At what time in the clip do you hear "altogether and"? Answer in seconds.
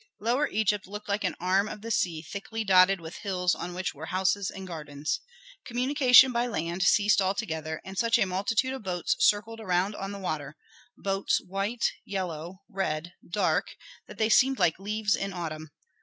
7.21-7.95